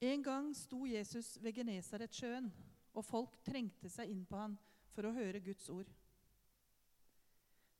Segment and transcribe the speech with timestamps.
[0.00, 2.52] En gang sto Jesus ved Genesaretsjøen,
[2.94, 4.54] og folk trengte seg inn på han
[4.94, 5.90] for å høre Guds ord.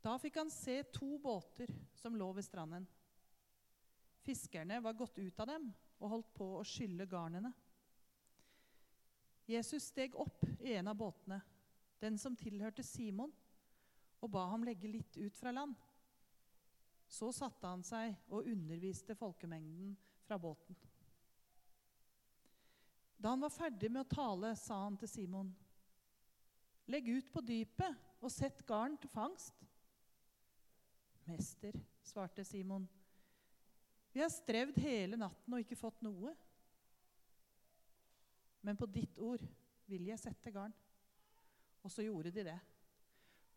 [0.02, 2.86] Da fikk han se to båter som lå ved stranden.
[4.26, 7.52] Fiskerne var gått ut av dem og holdt på å skylle garnene.
[9.48, 11.38] Jesus steg opp i en av båtene,
[12.02, 13.32] den som tilhørte Simon,
[14.20, 15.74] og ba ham legge litt ut fra land.
[17.08, 19.94] Så satte han seg og underviste folkemengden
[20.26, 20.76] fra båten.
[23.18, 25.50] Da han var ferdig med å tale, sa han til Simon.:
[26.88, 29.66] Legg ut på dypet og sett garn til fangst.
[31.28, 32.86] Mester, svarte Simon,
[34.12, 36.32] vi har strevd hele natten og ikke fått noe.
[38.66, 39.44] Men på ditt ord
[39.88, 40.74] vil jeg sette garn.
[41.84, 42.56] Og så gjorde de det.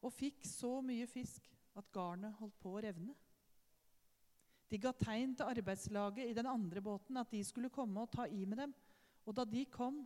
[0.06, 1.48] Og fikk så mye fisk
[1.78, 3.16] at garnet holdt på å revne.
[4.72, 8.28] De ga tegn til arbeidslaget i den andre båten at de skulle komme og ta
[8.30, 8.76] i med dem.
[9.26, 10.02] Og da de kom,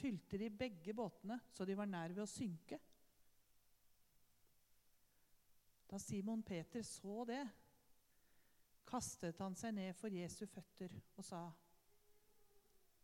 [0.00, 2.78] fylte de begge båtene så de var nær ved å synke.
[5.90, 7.42] Da Simon Peter så det,
[8.86, 11.44] kastet han seg ned for Jesu føtter og sa,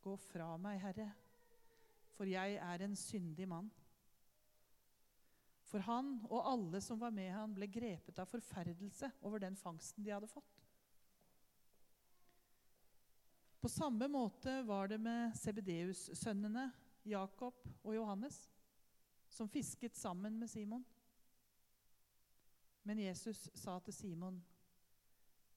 [0.07, 1.09] Gå fra meg, Herre,
[2.15, 3.67] for jeg er en syndig mann.
[5.67, 10.07] For han og alle som var med han, ble grepet av forferdelse over den fangsten
[10.07, 10.56] de hadde fått.
[13.67, 16.69] På samme måte var det med Sebedeus-sønnene
[17.03, 18.37] Jakob og Johannes,
[19.27, 20.85] som fisket sammen med Simon.
[22.87, 24.39] Men Jesus sa til Simon,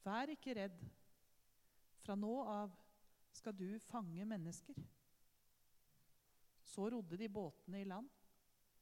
[0.03, 0.79] 'Vær ikke redd.
[2.01, 2.73] Fra nå av
[3.31, 4.81] skal du fange mennesker.'
[6.63, 8.09] Så rodde de båtene i land,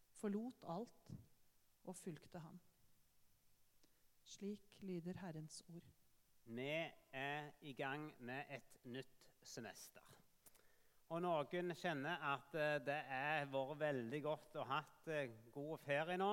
[0.09, 1.11] forlot alt
[1.83, 2.59] og fulgte ham.
[4.23, 5.91] Slik lyder Herrens ord.
[6.45, 9.16] Vi er i gang med et nytt
[9.47, 10.03] semester.
[11.07, 14.81] Og noen kjenner at eh, det har vært veldig godt å ha
[15.13, 16.31] eh, god ferie nå.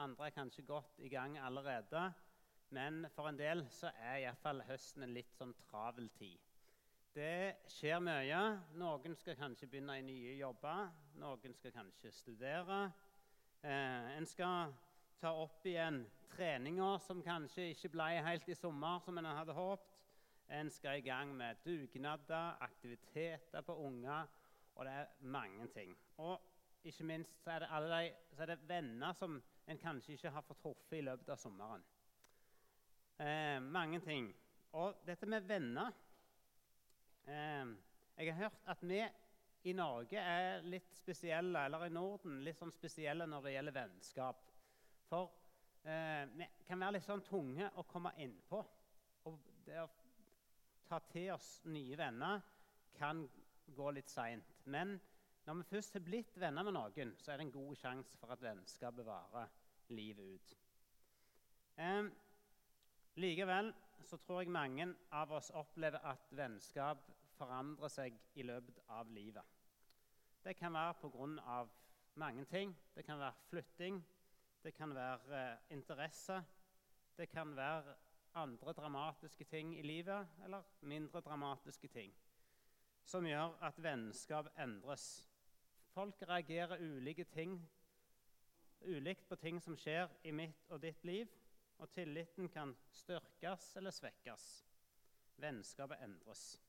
[0.00, 2.02] Andre er kanskje godt i gang allerede.
[2.76, 6.38] Men for en del så er iallfall høsten en litt sånn travel tid.
[7.16, 8.42] Det skjer mye.
[8.78, 10.92] Noen skal kanskje begynne i nye jobber.
[11.18, 12.84] Noen skal kanskje studere.
[13.64, 14.70] Eh, en skal
[15.20, 19.89] ta opp igjen treninger som kanskje ikke ble helt i sommer som en hadde håpet.
[20.50, 24.26] En skal i gang med dugnader, aktiviteter på unger,
[24.74, 25.96] og det er mange ting.
[26.16, 26.40] Og
[26.84, 30.42] ikke minst så er det, de, så er det venner som en kanskje ikke har
[30.42, 31.84] fått truffet i løpet av sommeren.
[33.20, 34.30] Eh, mange ting.
[34.72, 35.90] Og dette med venner
[37.26, 37.72] eh,
[38.16, 39.00] Jeg har hørt at vi
[39.68, 44.50] i Norge er litt spesielle, eller i Norden litt sånn spesielle når det gjelder vennskap.
[45.10, 45.30] For
[45.84, 48.64] eh, vi kan være litt sånn tunge å komme innpå.
[49.28, 49.36] Og
[49.66, 49.90] det å
[50.90, 52.40] ta til oss nye venner
[52.98, 53.22] kan
[53.76, 54.56] gå litt seint.
[54.64, 54.96] Men
[55.46, 58.34] når vi først har blitt venner med noen, så er det en god sjanse for
[58.34, 59.52] at vennskapet varer
[59.94, 60.56] livet ut.
[61.80, 62.10] Eh,
[63.22, 63.70] likevel
[64.06, 67.06] så tror jeg mange av oss opplever at vennskap
[67.38, 69.46] forandrer seg i løpet av livet.
[70.42, 71.66] Det kan være pga.
[72.14, 72.76] mange ting.
[72.94, 74.04] Det kan være flytting,
[74.62, 76.42] det kan være eh, interesse,
[77.16, 77.94] det kan være
[78.34, 82.14] andre dramatiske ting i livet, eller mindre dramatiske ting,
[83.04, 85.28] som gjør at vennskap endres.
[85.90, 87.58] Folk reagerer ulike ting,
[88.80, 91.28] ulikt på ting som skjer i mitt og ditt liv,
[91.80, 94.48] og tilliten kan styrkes eller svekkes.
[95.40, 96.60] Vennskapet endres.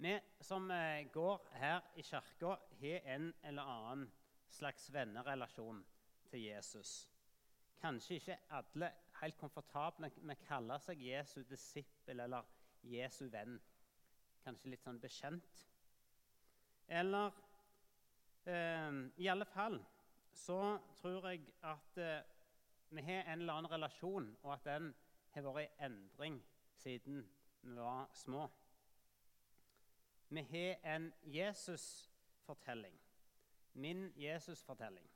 [0.00, 4.06] Vi som eh, går her i kirka, har en eller annen
[4.48, 5.82] slags vennerelasjon
[6.30, 7.08] til Jesus.
[7.80, 12.48] Kanskje ikke alle helt komfortable med å kalle seg Jesu disippel eller
[12.82, 13.58] Jesu venn.
[14.44, 15.64] Kanskje litt sånn bekjent.
[16.88, 17.32] Eller
[18.44, 19.82] Eh, I alle fall
[20.32, 22.22] så tror jeg at eh,
[22.90, 24.94] vi har en eller annen relasjon, og at den
[25.34, 26.40] har vært i endring
[26.80, 27.20] siden
[27.62, 28.48] vi var små.
[30.30, 32.96] Vi har en Jesus-fortelling.
[33.72, 35.06] Min Jesus-fortelling.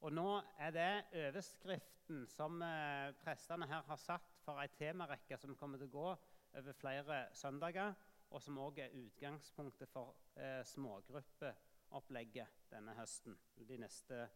[0.00, 5.56] Og nå er det overskriften som eh, prestene her har satt for ei temarekke som
[5.58, 6.10] kommer til å gå
[6.58, 7.96] over flere søndager,
[8.30, 13.34] og som òg er utgangspunktet for eh, smågruppeopplegget denne høsten.
[13.68, 14.28] De neste,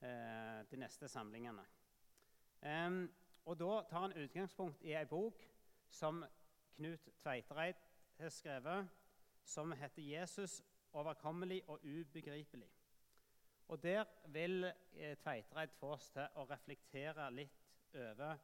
[0.00, 1.62] eh, de neste samlingene.
[2.66, 3.04] Um,
[3.46, 5.44] og Da tar han utgangspunkt i ei bok
[5.92, 6.24] som
[6.76, 7.78] Knut Tveitereid
[8.18, 8.88] har skrevet,
[9.44, 10.62] som heter 'Jesus
[10.92, 12.75] overkommelig og ubegripelig'.
[13.68, 17.64] Og Der vil Tveitreid Tveitereid få oss til å reflektere litt
[17.94, 18.38] over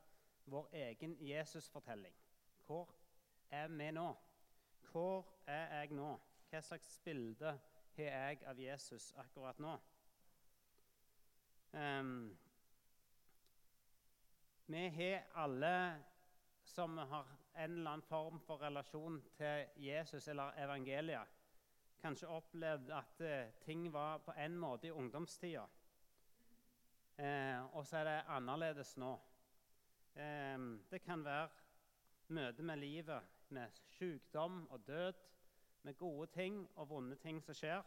[0.51, 2.15] vår egen Jesus-fortelling.
[2.67, 2.91] Hvor
[3.51, 4.09] er vi nå?
[4.91, 6.11] Hvor er jeg nå?
[6.51, 7.55] Hva slags bilde
[7.97, 9.77] har jeg av Jesus akkurat nå?
[11.73, 12.33] Um,
[14.67, 16.03] vi har alle
[16.65, 21.29] som har en eller annen form for relasjon til Jesus eller evangeliet,
[22.03, 25.65] kanskje opplevd at eh, ting var på en måte i ungdomstida.
[27.19, 29.13] Eh, og så er det annerledes nå.
[30.15, 30.59] Eh,
[30.91, 31.49] det kan være
[32.33, 35.13] møte med livet, med sykdom og død,
[35.83, 37.83] med gode ting og vonde ting som skjer.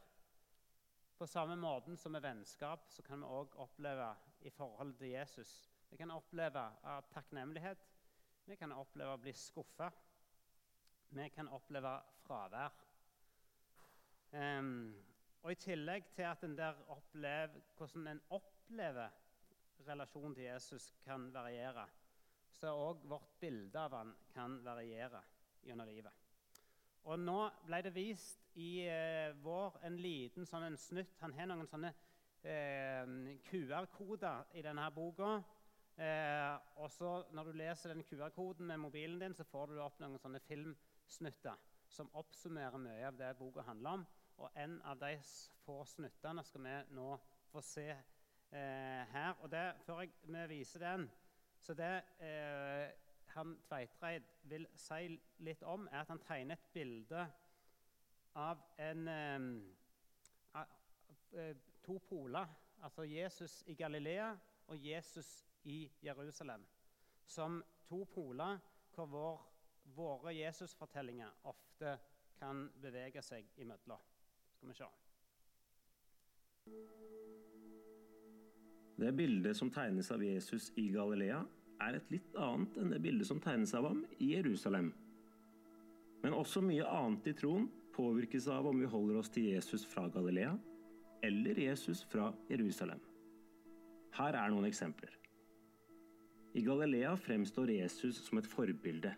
[1.18, 4.09] På samme måten som med vennskap så kan vi òg oppleve
[4.41, 5.71] i forhold til Jesus.
[5.89, 7.85] Vi kan oppleve av takknemlighet.
[8.45, 9.89] Vi kan oppleve å bli skuffa.
[11.15, 11.95] Vi kan oppleve
[12.25, 12.84] fravær.
[14.35, 14.95] Um,
[15.45, 19.13] og I tillegg til at en der opplever, hvordan en opplever
[19.87, 21.85] relasjonen til Jesus kan variere,
[22.49, 25.21] så òg vårt bilde av han kan variere
[25.63, 26.11] gjennom livet.
[27.05, 27.37] Og Nå
[27.67, 31.13] ble det vist i eh, vår en liten sånn en snutt.
[31.21, 31.91] Han har noen sånne
[32.41, 35.37] eh, QR-koder i denne boka.
[35.95, 40.01] Eh, og så Når du leser den QR-koden med mobilen din, så får du opp
[40.01, 44.07] noen sånne filmsnutter som oppsummerer mye av det boka handler om.
[44.37, 45.15] Og En av de
[45.65, 47.15] få snuttene skal vi nå
[47.51, 49.33] få se eh, her.
[49.41, 51.09] Og det, Før jeg, vi viser den,
[51.61, 52.91] så det eh,
[53.35, 57.25] han Tveitreid vil si litt om, er at han tegner et bilde
[58.35, 60.61] av en, eh,
[61.33, 62.47] eh, to poler.
[62.83, 64.35] Altså Jesus i Galilea
[64.67, 66.65] og Jesus i Jerusalem.
[67.25, 68.59] Som to poler
[68.93, 69.45] hvor vår,
[69.95, 71.97] våre Jesusfortellinger ofte
[72.39, 73.99] kan bevege seg imellom.
[74.65, 74.85] Skal vi se.
[78.95, 81.44] Det bildet som tegnes av Jesus i Galilea,
[81.83, 84.94] er et litt annet enn det bildet som tegnes av ham i Jerusalem.
[86.23, 90.07] Men også mye annet i troen påvirkes av om vi holder oss til Jesus fra
[90.09, 90.56] Galilea
[91.25, 93.01] eller Jesus fra Jerusalem.
[94.15, 95.11] Her er noen eksempler.
[96.56, 99.11] I Galilea fremstår Jesus som et forbilde.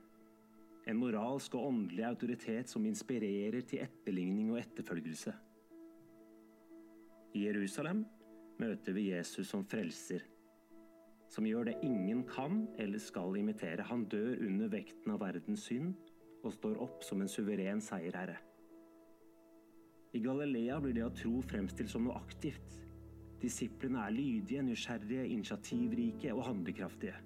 [0.88, 5.34] En moralsk og åndelig autoritet som inspirerer til etterligning og etterfølgelse.
[7.36, 8.06] I Jerusalem
[8.62, 10.24] møter vi Jesus som frelser,
[11.30, 13.84] som gjør det ingen kan eller skal imitere.
[13.84, 15.94] Han dør under vekten av verdens synd
[16.44, 18.40] og står opp som en suveren seierherre.
[20.16, 22.78] I Galilea blir det å tro fremstilt som noe aktivt.
[23.42, 27.18] Disiplene er lydige, nysgjerrige, initiativrike og handlekraftige.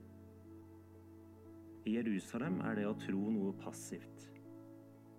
[1.82, 4.28] I Jerusalem er det å tro noe passivt.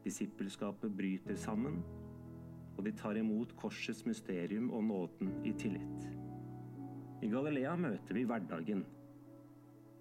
[0.05, 1.81] Disippelskapet bryter sammen,
[2.77, 6.07] og de tar imot korsets mysterium og nåden i tillit.
[7.23, 8.85] I Galilea møter vi hverdagen.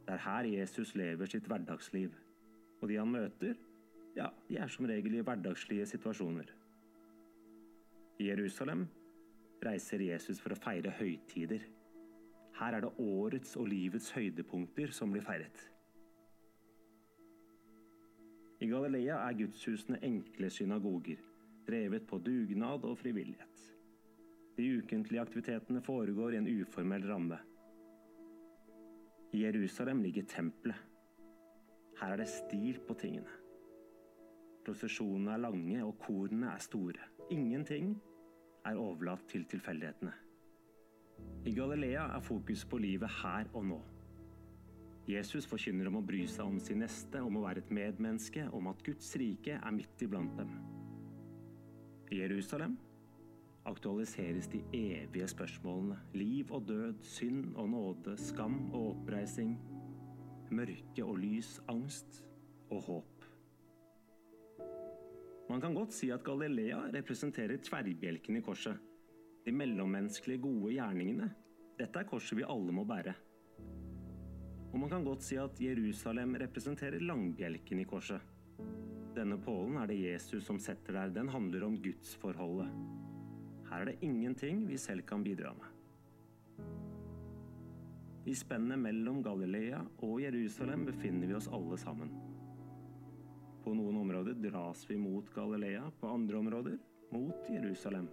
[0.06, 2.14] Det er her Jesus lever sitt hverdagsliv.
[2.82, 3.58] Og de han møter,
[4.18, 6.50] ja, de er som regel i hverdagslige situasjoner.
[8.22, 8.86] I Jerusalem
[9.66, 11.66] reiser Jesus for å feire høytider.
[12.58, 15.71] Her er det årets og livets høydepunkter som blir feiret.
[18.62, 21.22] I Galilea er gudshusene enkle synagoger,
[21.66, 23.64] drevet på dugnad og frivillighet.
[24.58, 27.40] De ukentlige aktivitetene foregår i en uformell ramme.
[29.34, 30.78] I Jerusalem ligger tempelet.
[32.02, 33.34] Her er det stil på tingene.
[34.66, 37.08] Prosesjonene er lange, og korene er store.
[37.32, 37.96] Ingenting
[38.66, 40.14] er overlatt til tilfeldighetene.
[41.46, 43.82] I Galilea er fokus på livet her og nå.
[45.10, 48.70] Jesus forkynner om å bry seg om sin neste, om å være et medmenneske, om
[48.70, 50.54] at Guds rike er midt iblant dem.
[52.12, 52.78] I Jerusalem
[53.66, 55.98] aktualiseres de evige spørsmålene.
[56.14, 59.56] Liv og død, synd og nåde, skam og oppreising.
[60.52, 62.22] Mørke og lys, angst
[62.70, 63.26] og håp.
[65.50, 68.78] Man kan godt si at Galilea representerer tverrbjelken i korset.
[69.46, 71.32] De mellommenneskelige gode gjerningene.
[71.80, 73.16] Dette er korset vi alle må bære.
[74.72, 78.24] Og man kan godt si at Jerusalem representerer langbjelken i korset.
[79.16, 81.12] Denne pålen er det Jesus som setter der.
[81.12, 82.72] Den handler om gudsforholdet.
[83.68, 85.68] Her er det ingenting vi selv kan bidra med.
[88.26, 92.14] I spennet mellom Galilea og Jerusalem befinner vi oss alle sammen.
[93.66, 96.78] På noen områder dras vi mot Galilea, på andre områder
[97.12, 98.08] mot Jerusalem.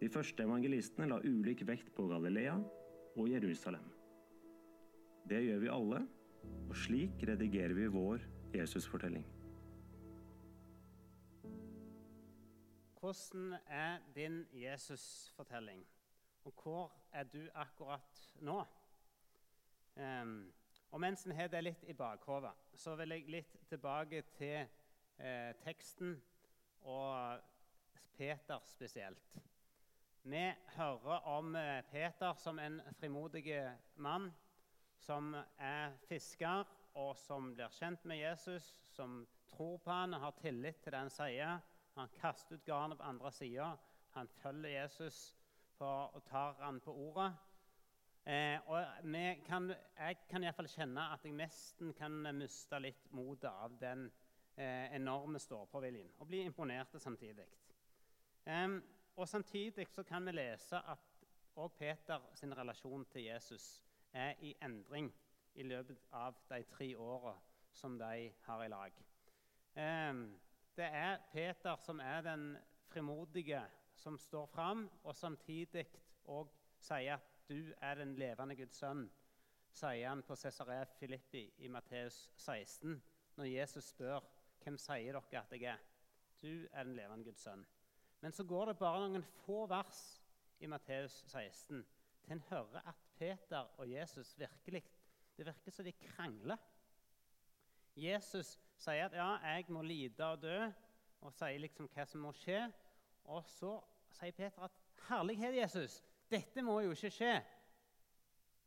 [0.00, 2.58] De første evangelistene la ulik vekt på Galilea
[3.16, 3.95] og Jerusalem.
[5.28, 5.98] Det gjør vi alle,
[6.68, 8.22] og slik redigerer vi vår
[8.54, 9.24] Jesusfortelling.
[13.00, 15.86] Hvordan er din Jesusfortelling,
[16.44, 18.64] og hvor er du akkurat nå?
[19.96, 20.52] Um,
[20.90, 24.62] og mens en har det litt i bakhodet, så vil jeg litt tilbake til
[25.18, 26.20] eh, teksten
[26.86, 27.42] og
[28.16, 29.38] Peter spesielt.
[30.22, 33.58] Vi hører om eh, Peter som en frimodig
[33.96, 34.30] mann
[34.98, 36.64] som er fisker,
[36.96, 41.02] og som blir kjent med Jesus, som tror på han og har tillit til det
[41.04, 41.58] han sier.
[41.96, 43.74] Han kaster ut garnet på andre sida.
[44.16, 45.34] Han følger Jesus
[45.78, 47.32] på, og tar han på ordet.
[48.26, 48.84] Eh, og
[49.46, 54.08] kan, jeg kan iallfall kjenne at jeg nesten kan miste litt motet av den
[54.56, 56.08] eh, enorme stå-på-viljen.
[56.18, 57.46] Og bli imponert samtidig.
[58.46, 58.78] Eh,
[59.16, 61.12] og Samtidig så kan vi lese at
[61.56, 63.68] òg Peter sin relasjon til Jesus
[64.12, 65.10] er i endring
[65.54, 67.34] i løpet av de tre åra
[67.72, 69.02] som de har i lag.
[69.74, 70.14] Eh,
[70.76, 72.56] det er Peter som er den
[72.88, 73.62] frimodige
[73.94, 75.86] som står fram, og samtidig
[76.28, 79.06] òg sier at du er den levende Guds sønn,
[79.72, 83.02] sier han på Cesarea Filippi i Matteus 16,
[83.36, 84.24] når Jesus spør
[84.64, 85.82] hvem sier dere at jeg er.
[86.42, 87.64] Du er den levende Guds sønn.
[88.20, 90.00] Men så går det bare noen få vers
[90.60, 91.84] i Matteus 16
[92.26, 94.84] til en hører at Peter og Jesus virkelig
[95.36, 96.56] Det virker som de krangler.
[97.96, 100.70] Jesus sier at ja, jeg må lide og dø,
[101.20, 102.62] og sier liksom hva som må skje.
[103.28, 103.74] Og så
[104.16, 104.78] sier Peter at
[105.10, 105.98] herlighet, Jesus,
[106.30, 107.34] dette må jo ikke skje.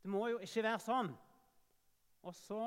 [0.04, 1.10] Det må jo ikke være sånn.
[2.22, 2.62] Og så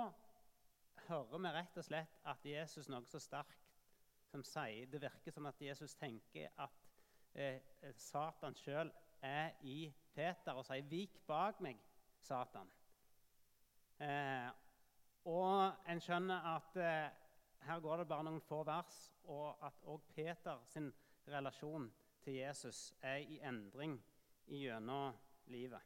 [1.06, 3.58] hører vi rett og slett at Jesus noe så sterkt
[4.32, 6.84] som sier Det virker som at Jesus tenker at
[7.38, 7.60] eh,
[7.94, 8.90] Satan sjøl
[9.22, 11.78] er i Peter og sier 'Vik bak meg,
[12.20, 12.70] Satan'.
[14.00, 14.50] Eh,
[15.24, 17.10] og en skjønner at eh,
[17.66, 20.92] her går det bare noen få vers, og at òg Peter sin
[21.28, 21.92] relasjon
[22.22, 24.04] til Jesus er i endring
[24.46, 25.14] gjennom
[25.46, 25.80] livet.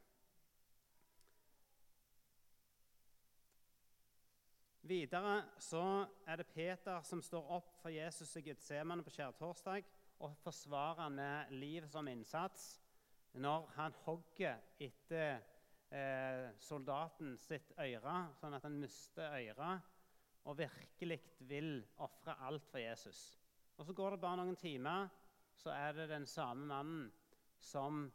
[4.86, 9.84] Videre så er det Peter som står opp for Jesus i Getsemane på skjærtorsdag
[10.22, 12.85] og forsvarer han med livet som innsats
[13.36, 15.40] når han hogger etter
[15.90, 19.92] eh, soldaten sitt øre, sånn at han mister øret,
[20.46, 23.20] og virkelig vil ofre alt for Jesus.
[23.76, 25.08] Og Så går det bare noen timer,
[25.56, 27.10] så er det den samme mannen
[27.58, 28.06] som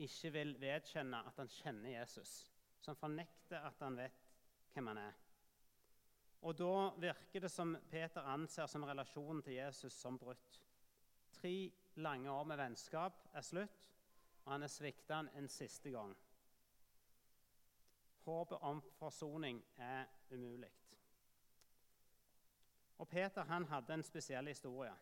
[0.00, 2.50] ikke vil vedkjenne at han kjenner Jesus,
[2.80, 4.30] som fornekter at han vet
[4.74, 5.18] hvem han er.
[6.40, 10.62] Og Da virker det som Peter anser som relasjonen til Jesus som brutt.
[11.32, 13.90] Tre lange år med vennskap er slutt,
[14.44, 16.16] og han er svikta en siste gang.
[18.24, 20.70] Håpet om forsoning er umulig.
[23.00, 24.92] Og Peter han hadde en spesiell historie.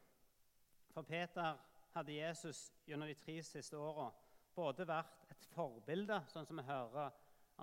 [0.95, 1.57] For Peter
[1.95, 4.13] hadde Jesus gjennom de tre siste åra
[4.55, 7.11] både vært et forbilde, sånn som vi hører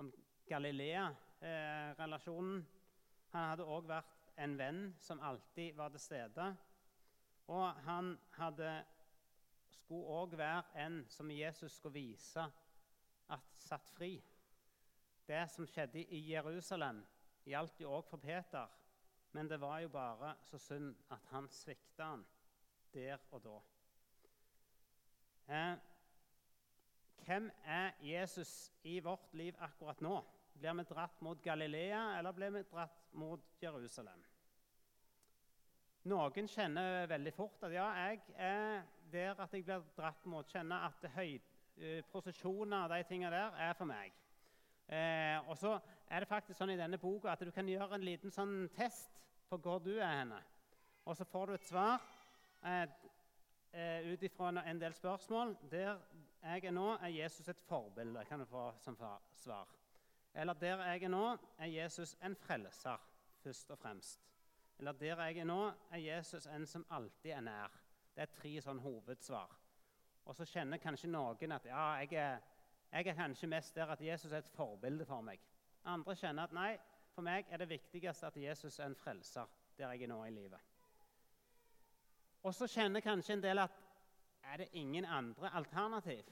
[0.00, 0.12] om
[0.48, 2.66] Galilea-relasjonen.
[3.32, 6.56] Han hadde òg vært en venn som alltid var til stede.
[7.52, 8.84] Og han hadde,
[9.76, 12.46] skulle òg være en som Jesus skulle vise
[13.30, 14.16] at satt fri.
[15.26, 17.02] Det som skjedde i Jerusalem,
[17.46, 18.66] gjaldt jo òg for Peter.
[19.32, 22.24] Men det var jo bare så synd at han svikta han
[22.94, 23.56] der og da.
[25.48, 25.76] Eh,
[27.26, 30.20] hvem er Jesus i vårt liv akkurat nå?
[30.56, 34.22] Blir vi dratt mot Galilea, eller blir vi dratt mot Jerusalem?
[36.06, 40.48] Noen kjenner veldig fort at ja, jeg er der at jeg blir dratt mot.
[40.48, 41.40] kjenne at høy,
[41.76, 44.12] eh, prosesjoner og de tingene der er for meg.
[44.88, 45.78] Eh, og så
[46.10, 49.10] er det faktisk sånn i denne boka at du kan gjøre en liten sånn test
[49.50, 50.38] på hvor du er henne.
[51.06, 52.02] Og så får du et svar
[52.62, 52.86] eh,
[53.72, 55.98] eh ut ifra en del spørsmål der
[56.42, 58.96] jeg er nå, er Jesus et forbilde, kan du få som
[59.34, 59.66] svar.
[60.34, 63.00] Eller der jeg er nå, er Jesus en frelser,
[63.42, 64.20] først og fremst.
[64.78, 67.85] Eller der jeg er nå, er Jesus en som alltid er nær.
[68.16, 69.50] Det er tre sånn hovedsvar.
[70.26, 72.38] Og så kjenner kanskje noen at ja, jeg er,
[72.90, 75.42] jeg er kanskje mest der at Jesus er et forbilde for meg.
[75.86, 76.70] Andre kjenner at nei,
[77.12, 80.32] for meg er det viktigste at Jesus er en frelser der jeg er nå i
[80.32, 80.72] livet.
[82.42, 83.76] Og så kjenner kanskje en del at
[84.46, 86.24] er det ingen andre alternativ.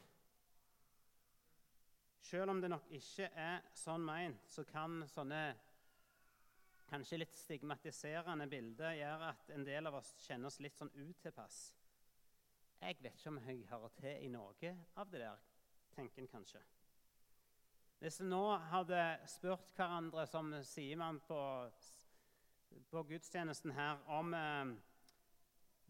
[2.21, 5.43] Selv om det nok ikke er sånn meint, så kan sånne
[6.89, 11.59] kanskje litt stigmatiserende bilder gjør at en del av oss kjenner oss litt sånn utilpass.
[12.81, 15.45] Jeg vet ikke om jeg hører til i noe av det der,
[15.95, 16.61] tenker en kanskje.
[18.03, 19.01] Hvis vi nå hadde
[19.31, 21.39] spurt hverandre, som sier man på,
[22.91, 24.75] på gudstjenesten her, om eh,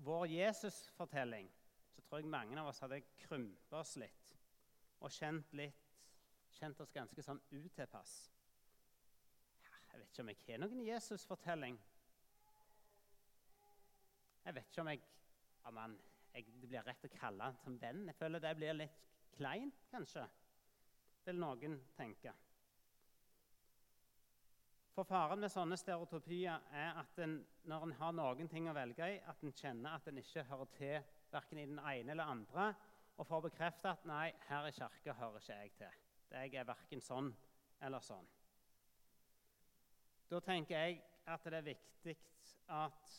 [0.07, 1.51] vår Jesus-fortelling
[1.95, 4.35] så tror jeg mange av oss hadde krympet oss litt
[5.05, 5.91] og kjent, litt,
[6.55, 8.15] kjent oss ganske sånn utilpass.
[9.95, 11.77] Jeg vet ikke om jeg har noen Jesus-fortelling.
[14.45, 15.03] Jeg vet ikke om jeg
[15.65, 15.95] ja, man,
[16.35, 18.03] jeg, Det blir rett å kalle han som venn.
[18.11, 19.05] Jeg føler det blir litt
[19.39, 20.25] kleint, kanskje,
[21.25, 22.35] vil noen tenke.
[24.95, 27.39] For Faren med sånne stereotypier er at en,
[27.71, 30.71] når en har noen ting å velge i, at en kjenner at en ikke hører
[30.77, 32.69] til verken i den ene eller andre,
[33.15, 36.01] og får bekreftet at nei, her i kirka hører ikke jeg til.
[36.35, 37.31] Jeg er verken sånn
[37.87, 38.27] eller sånn.
[40.35, 40.97] Da tenker jeg
[41.31, 42.13] at det er viktig
[42.75, 43.11] at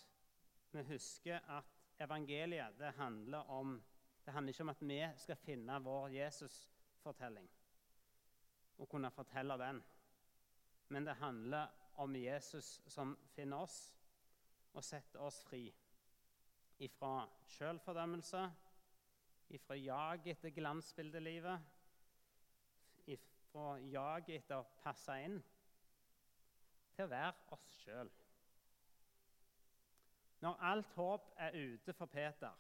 [0.73, 1.69] vi husker at
[2.03, 3.77] evangeliet det handler, om,
[4.25, 7.47] det handler ikke om at vi skal finne vår Jesus-fortelling
[8.77, 9.79] og kunne fortelle den.
[10.89, 11.71] Men det handler
[12.03, 13.79] om Jesus som finner oss
[14.73, 15.63] og setter oss fri
[16.83, 18.43] ifra sjølfordømmelse,
[19.55, 21.59] ifra jag etter glansbildelivet,
[23.07, 25.39] ifra jag etter å passe inn,
[26.95, 28.11] til å være oss sjøl.
[30.43, 32.53] Når alt håp er ute for Peter,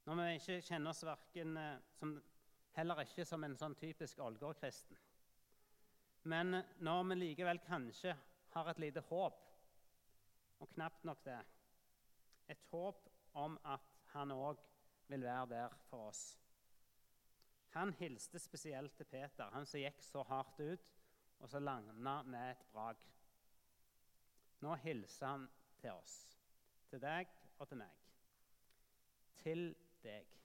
[0.04, 2.22] Når vi ikke kjenner oss verken eh, som,
[2.76, 4.96] heller ikke som en sånn typisk Ålgård-kristen.
[6.28, 8.12] Men når vi likevel kanskje
[8.54, 9.38] har et lite håp,
[10.64, 11.42] og knapt nok det
[12.48, 14.60] Et håp om at han òg
[15.08, 16.38] vil være der for oss.
[17.74, 20.84] Han hilste spesielt til Peter, han som gikk så hardt ut,
[21.40, 23.00] og så landa med et brak.
[24.60, 25.48] Nå hilser han
[25.80, 26.14] til oss,
[26.88, 27.96] til deg og til meg.
[29.42, 29.66] Til
[30.04, 30.43] deg.